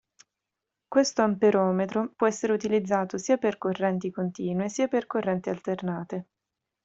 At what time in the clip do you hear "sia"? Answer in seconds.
3.19-3.37, 4.67-4.87